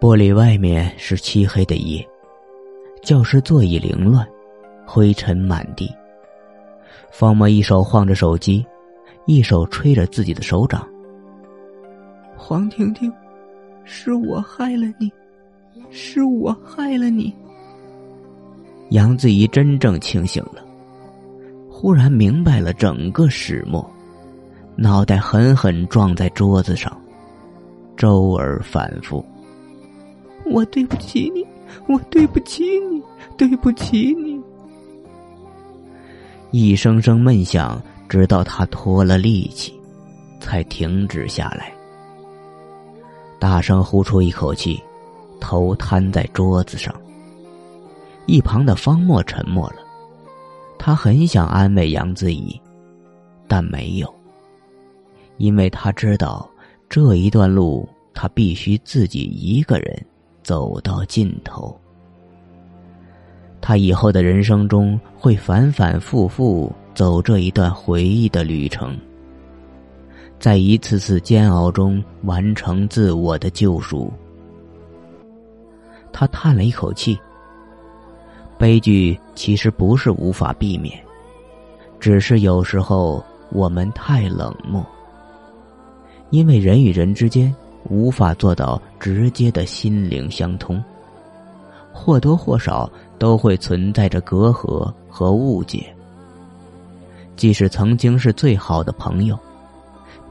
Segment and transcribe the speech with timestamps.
[0.00, 2.02] 玻璃外面是漆黑的夜，
[3.02, 4.26] 教室座椅凌乱，
[4.86, 5.94] 灰尘满地。
[7.12, 8.64] 方墨一手晃着手机，
[9.26, 10.88] 一手吹着自己的手掌。
[12.34, 13.12] 黄婷婷，
[13.84, 15.12] 是我害了你，
[15.90, 17.30] 是我害了你。
[18.92, 20.64] 杨子怡真正清醒了，
[21.68, 23.86] 忽然明白了整个始末，
[24.76, 26.90] 脑袋狠狠撞在桌子上，
[27.98, 29.22] 周而反复。
[30.50, 31.46] 我对不起你，
[31.86, 33.00] 我对不起你，
[33.36, 34.40] 对不起你。
[36.50, 39.72] 一声声闷响，直到他脱了力气，
[40.40, 41.72] 才停止下来。
[43.38, 44.82] 大声呼出一口气，
[45.38, 46.92] 头瘫在桌子上。
[48.26, 49.76] 一旁的方墨沉默了，
[50.78, 52.60] 他很想安慰杨子怡，
[53.46, 54.12] 但没有，
[55.38, 56.48] 因为他知道
[56.88, 60.06] 这一段路他必须自己一个人
[60.42, 61.78] 走到尽头。
[63.60, 68.96] 他以后的人生中会反反复复走这一段回忆的旅程，
[70.38, 74.12] 在一次次煎熬中完成自我的救赎。
[76.12, 77.18] 他叹了一口气。
[78.58, 81.02] 悲剧其实不是无法避免，
[81.98, 84.84] 只是有时候我们太冷漠，
[86.28, 87.54] 因为人与人之间
[87.88, 90.82] 无法做到直接的心灵相通，
[91.92, 95.94] 或多或少都会存在着隔阂和误解。
[97.36, 99.38] 即使曾经是最好的朋友，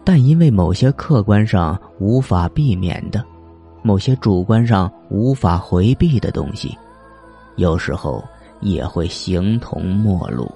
[0.04, 3.24] 但因为某些客观上无法避免的，
[3.82, 6.78] 某些主观上无法回避的东西。
[7.56, 8.24] 有时候
[8.62, 10.50] 也会形同陌路。